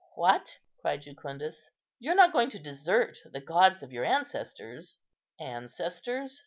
"What!" 0.15 0.57
cried 0.79 1.03
Jucundus, 1.03 1.69
"you're 1.99 2.15
not 2.15 2.33
going 2.33 2.49
to 2.49 2.59
desert 2.59 3.19
the 3.23 3.39
gods 3.39 3.83
of 3.83 3.93
your 3.93 4.03
ancestors?" 4.03 4.97
"Ancestors?" 5.39 6.39